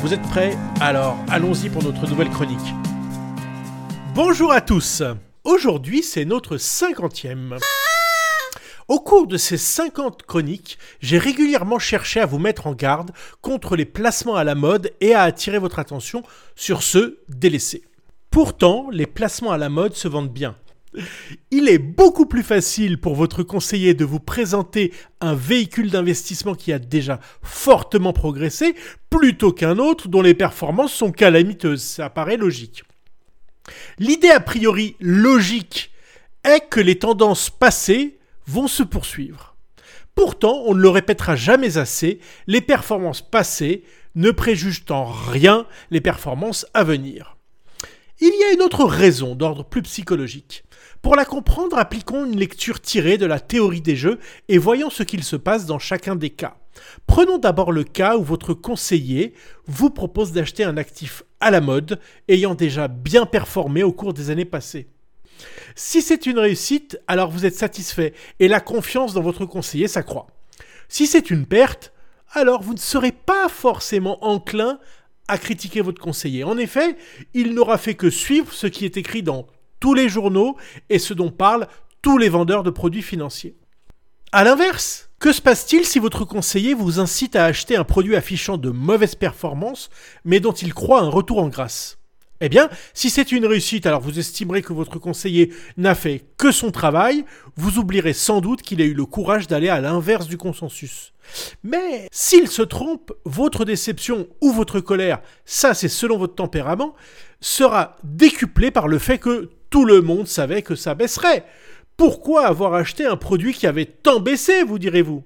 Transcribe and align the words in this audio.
Vous 0.00 0.14
êtes 0.14 0.22
prêts 0.22 0.56
Alors 0.80 1.16
allons-y 1.28 1.68
pour 1.68 1.82
notre 1.82 2.08
nouvelle 2.08 2.30
chronique. 2.30 2.72
Bonjour 4.14 4.52
à 4.52 4.60
tous 4.60 5.02
Aujourd'hui 5.42 6.04
c'est 6.04 6.24
notre 6.24 6.56
cinquantième. 6.56 7.56
Au 8.86 9.00
cours 9.00 9.26
de 9.26 9.36
ces 9.36 9.56
50 9.56 10.22
chroniques, 10.22 10.78
j'ai 11.00 11.18
régulièrement 11.18 11.80
cherché 11.80 12.20
à 12.20 12.26
vous 12.26 12.38
mettre 12.38 12.68
en 12.68 12.74
garde 12.74 13.10
contre 13.42 13.74
les 13.74 13.86
placements 13.86 14.36
à 14.36 14.44
la 14.44 14.54
mode 14.54 14.92
et 15.00 15.14
à 15.14 15.22
attirer 15.22 15.58
votre 15.58 15.80
attention 15.80 16.22
sur 16.54 16.84
ceux 16.84 17.20
délaissés. 17.28 17.82
Pourtant, 18.30 18.90
les 18.92 19.06
placements 19.06 19.50
à 19.50 19.58
la 19.58 19.68
mode 19.68 19.94
se 19.94 20.06
vendent 20.06 20.32
bien. 20.32 20.54
Il 21.50 21.68
est 21.68 21.78
beaucoup 21.78 22.26
plus 22.26 22.42
facile 22.42 22.98
pour 22.98 23.14
votre 23.14 23.42
conseiller 23.42 23.94
de 23.94 24.04
vous 24.04 24.20
présenter 24.20 24.92
un 25.20 25.34
véhicule 25.34 25.90
d'investissement 25.90 26.54
qui 26.54 26.72
a 26.72 26.78
déjà 26.78 27.20
fortement 27.42 28.12
progressé 28.12 28.74
plutôt 29.10 29.52
qu'un 29.52 29.78
autre 29.78 30.08
dont 30.08 30.22
les 30.22 30.34
performances 30.34 30.92
sont 30.92 31.12
calamiteuses. 31.12 31.82
Ça 31.82 32.10
paraît 32.10 32.36
logique. 32.36 32.84
L'idée 33.98 34.30
a 34.30 34.40
priori 34.40 34.96
logique 35.00 35.90
est 36.44 36.68
que 36.68 36.80
les 36.80 36.98
tendances 36.98 37.50
passées 37.50 38.18
vont 38.46 38.68
se 38.68 38.82
poursuivre. 38.82 39.56
Pourtant, 40.14 40.62
on 40.66 40.74
ne 40.74 40.80
le 40.80 40.88
répétera 40.88 41.36
jamais 41.36 41.78
assez, 41.78 42.18
les 42.46 42.60
performances 42.60 43.22
passées 43.22 43.84
ne 44.14 44.30
préjugent 44.30 44.84
en 44.90 45.04
rien 45.04 45.66
les 45.90 46.00
performances 46.00 46.66
à 46.74 46.82
venir. 46.82 47.36
Il 48.20 48.34
y 48.40 48.44
a 48.44 48.52
une 48.52 48.62
autre 48.62 48.84
raison 48.84 49.36
d'ordre 49.36 49.64
plus 49.64 49.82
psychologique. 49.82 50.64
Pour 51.02 51.14
la 51.14 51.24
comprendre, 51.24 51.78
appliquons 51.78 52.24
une 52.24 52.38
lecture 52.38 52.80
tirée 52.80 53.18
de 53.18 53.26
la 53.26 53.40
théorie 53.40 53.80
des 53.80 53.96
jeux 53.96 54.18
et 54.48 54.58
voyons 54.58 54.90
ce 54.90 55.02
qu'il 55.02 55.22
se 55.22 55.36
passe 55.36 55.66
dans 55.66 55.78
chacun 55.78 56.16
des 56.16 56.30
cas. 56.30 56.56
Prenons 57.06 57.38
d'abord 57.38 57.72
le 57.72 57.84
cas 57.84 58.16
où 58.16 58.22
votre 58.22 58.54
conseiller 58.54 59.34
vous 59.66 59.90
propose 59.90 60.32
d'acheter 60.32 60.64
un 60.64 60.76
actif 60.76 61.22
à 61.40 61.50
la 61.50 61.60
mode 61.60 62.00
ayant 62.28 62.54
déjà 62.54 62.88
bien 62.88 63.26
performé 63.26 63.82
au 63.82 63.92
cours 63.92 64.12
des 64.12 64.30
années 64.30 64.44
passées. 64.44 64.88
Si 65.76 66.02
c'est 66.02 66.26
une 66.26 66.38
réussite, 66.38 66.98
alors 67.06 67.30
vous 67.30 67.46
êtes 67.46 67.54
satisfait 67.54 68.12
et 68.40 68.48
la 68.48 68.60
confiance 68.60 69.14
dans 69.14 69.22
votre 69.22 69.44
conseiller 69.44 69.86
s'accroît. 69.86 70.26
Si 70.88 71.06
c'est 71.06 71.30
une 71.30 71.46
perte, 71.46 71.92
alors 72.32 72.62
vous 72.62 72.74
ne 72.74 72.78
serez 72.78 73.12
pas 73.12 73.48
forcément 73.48 74.24
enclin 74.24 74.78
à 75.28 75.38
critiquer 75.38 75.80
votre 75.80 76.00
conseiller. 76.00 76.42
En 76.42 76.58
effet, 76.58 76.96
il 77.34 77.54
n'aura 77.54 77.78
fait 77.78 77.94
que 77.94 78.10
suivre 78.10 78.52
ce 78.52 78.66
qui 78.66 78.84
est 78.84 78.96
écrit 78.96 79.22
dans 79.22 79.46
tous 79.80 79.94
les 79.94 80.08
journaux 80.08 80.56
et 80.88 80.98
ce 80.98 81.14
dont 81.14 81.30
parlent 81.30 81.68
tous 82.02 82.18
les 82.18 82.28
vendeurs 82.28 82.62
de 82.62 82.70
produits 82.70 83.02
financiers. 83.02 83.56
A 84.32 84.44
l'inverse, 84.44 85.08
que 85.18 85.32
se 85.32 85.40
passe-t-il 85.40 85.84
si 85.84 85.98
votre 85.98 86.24
conseiller 86.24 86.74
vous 86.74 87.00
incite 87.00 87.34
à 87.34 87.44
acheter 87.44 87.76
un 87.76 87.84
produit 87.84 88.14
affichant 88.14 88.58
de 88.58 88.70
mauvaises 88.70 89.14
performances, 89.14 89.90
mais 90.24 90.38
dont 90.38 90.52
il 90.52 90.74
croit 90.74 91.00
un 91.00 91.08
retour 91.08 91.38
en 91.38 91.48
grâce? 91.48 91.98
Eh 92.40 92.48
bien, 92.48 92.68
si 92.94 93.10
c'est 93.10 93.32
une 93.32 93.46
réussite, 93.46 93.86
alors 93.86 94.00
vous 94.00 94.18
estimerez 94.18 94.62
que 94.62 94.72
votre 94.72 95.00
conseiller 95.00 95.52
n'a 95.76 95.96
fait 95.96 96.24
que 96.36 96.52
son 96.52 96.70
travail, 96.70 97.24
vous 97.56 97.78
oublierez 97.78 98.12
sans 98.12 98.40
doute 98.40 98.62
qu'il 98.62 98.80
a 98.80 98.84
eu 98.84 98.94
le 98.94 99.06
courage 99.06 99.48
d'aller 99.48 99.68
à 99.68 99.80
l'inverse 99.80 100.28
du 100.28 100.36
consensus. 100.36 101.12
Mais 101.64 102.06
s'il 102.12 102.46
se 102.46 102.62
trompe, 102.62 103.12
votre 103.24 103.64
déception 103.64 104.28
ou 104.40 104.52
votre 104.52 104.78
colère, 104.78 105.20
ça 105.44 105.74
c'est 105.74 105.88
selon 105.88 106.16
votre 106.16 106.36
tempérament, 106.36 106.94
sera 107.40 107.96
décuplée 108.04 108.70
par 108.70 108.86
le 108.86 109.00
fait 109.00 109.18
que 109.18 109.50
tout 109.70 109.84
le 109.84 110.00
monde 110.00 110.26
savait 110.26 110.62
que 110.62 110.74
ça 110.74 110.94
baisserait. 110.94 111.44
Pourquoi 111.96 112.46
avoir 112.46 112.74
acheté 112.74 113.06
un 113.06 113.16
produit 113.16 113.52
qui 113.52 113.66
avait 113.66 113.84
tant 113.84 114.20
baissé, 114.20 114.62
vous 114.62 114.78
direz-vous? 114.78 115.24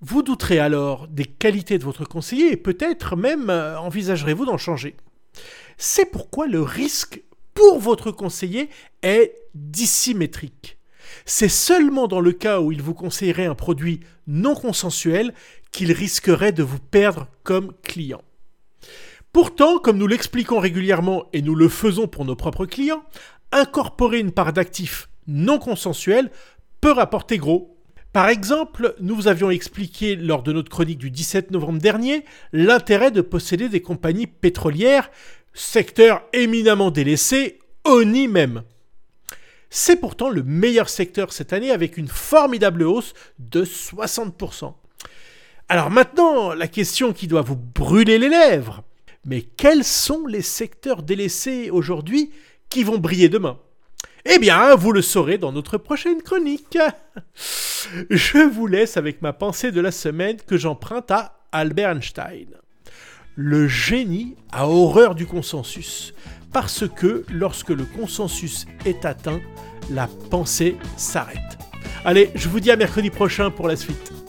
Vous 0.00 0.22
douterez 0.22 0.58
alors 0.58 1.08
des 1.08 1.26
qualités 1.26 1.76
de 1.78 1.84
votre 1.84 2.04
conseiller 2.04 2.52
et 2.52 2.56
peut-être 2.56 3.16
même 3.16 3.50
euh, 3.50 3.78
envisagerez-vous 3.78 4.46
d'en 4.46 4.56
changer. 4.56 4.96
C'est 5.76 6.06
pourquoi 6.06 6.46
le 6.46 6.62
risque 6.62 7.22
pour 7.52 7.78
votre 7.78 8.10
conseiller 8.10 8.70
est 9.02 9.34
dissymétrique. 9.54 10.78
C'est 11.26 11.48
seulement 11.48 12.06
dans 12.06 12.20
le 12.20 12.32
cas 12.32 12.60
où 12.60 12.72
il 12.72 12.80
vous 12.80 12.94
conseillerait 12.94 13.46
un 13.46 13.54
produit 13.54 14.00
non 14.26 14.54
consensuel 14.54 15.34
qu'il 15.72 15.92
risquerait 15.92 16.52
de 16.52 16.62
vous 16.62 16.78
perdre 16.78 17.26
comme 17.42 17.72
client. 17.82 18.22
Pourtant, 19.32 19.78
comme 19.78 19.98
nous 19.98 20.08
l'expliquons 20.08 20.58
régulièrement 20.58 21.26
et 21.32 21.40
nous 21.40 21.54
le 21.54 21.68
faisons 21.68 22.08
pour 22.08 22.24
nos 22.24 22.34
propres 22.34 22.66
clients, 22.66 23.04
incorporer 23.52 24.18
une 24.18 24.32
part 24.32 24.52
d'actifs 24.52 25.08
non 25.28 25.58
consensuels 25.58 26.30
peut 26.80 26.90
rapporter 26.90 27.38
gros. 27.38 27.76
Par 28.12 28.28
exemple, 28.28 28.96
nous 29.00 29.14
vous 29.14 29.28
avions 29.28 29.50
expliqué 29.50 30.16
lors 30.16 30.42
de 30.42 30.52
notre 30.52 30.68
chronique 30.68 30.98
du 30.98 31.12
17 31.12 31.52
novembre 31.52 31.78
dernier 31.78 32.24
l'intérêt 32.52 33.12
de 33.12 33.20
posséder 33.20 33.68
des 33.68 33.82
compagnies 33.82 34.26
pétrolières, 34.26 35.10
secteur 35.54 36.22
éminemment 36.32 36.90
délaissé, 36.90 37.60
ONI 37.84 38.26
même. 38.26 38.64
C'est 39.68 40.00
pourtant 40.00 40.28
le 40.28 40.42
meilleur 40.42 40.88
secteur 40.88 41.32
cette 41.32 41.52
année 41.52 41.70
avec 41.70 41.96
une 41.96 42.08
formidable 42.08 42.82
hausse 42.82 43.14
de 43.38 43.64
60%. 43.64 44.74
Alors 45.68 45.90
maintenant, 45.90 46.52
la 46.52 46.66
question 46.66 47.12
qui 47.12 47.28
doit 47.28 47.42
vous 47.42 47.54
brûler 47.54 48.18
les 48.18 48.28
lèvres, 48.28 48.82
mais 49.24 49.42
quels 49.42 49.84
sont 49.84 50.26
les 50.26 50.42
secteurs 50.42 51.02
délaissés 51.02 51.70
aujourd'hui 51.70 52.30
qui 52.68 52.84
vont 52.84 52.98
briller 52.98 53.28
demain? 53.28 53.58
Eh 54.24 54.38
bien, 54.38 54.74
vous 54.74 54.92
le 54.92 55.02
saurez 55.02 55.38
dans 55.38 55.52
notre 55.52 55.78
prochaine 55.78 56.22
chronique. 56.22 56.78
Je 58.10 58.48
vous 58.48 58.66
laisse 58.66 58.96
avec 58.96 59.22
ma 59.22 59.32
pensée 59.32 59.72
de 59.72 59.80
la 59.80 59.90
semaine 59.90 60.36
que 60.46 60.56
j'emprunte 60.56 61.10
à 61.10 61.40
Albert 61.52 61.90
Einstein. 61.90 62.48
Le 63.34 63.68
génie 63.68 64.36
a 64.52 64.68
horreur 64.68 65.14
du 65.14 65.26
consensus, 65.26 66.12
parce 66.52 66.84
que 66.86 67.24
lorsque 67.30 67.70
le 67.70 67.84
consensus 67.84 68.66
est 68.84 69.04
atteint, 69.04 69.40
la 69.90 70.08
pensée 70.30 70.76
s'arrête. 70.96 71.58
Allez, 72.04 72.30
je 72.34 72.48
vous 72.48 72.60
dis 72.60 72.70
à 72.70 72.76
mercredi 72.76 73.10
prochain 73.10 73.50
pour 73.50 73.68
la 73.68 73.76
suite. 73.76 74.19